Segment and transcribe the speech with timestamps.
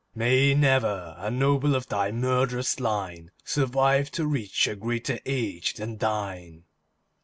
[0.15, 5.99] "May ne'er a noble of thy murd'rous line Survive to reach a greater age than
[5.99, 6.63] thine!"